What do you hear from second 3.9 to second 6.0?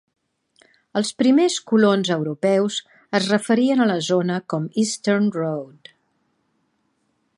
la zona com Eastern Road.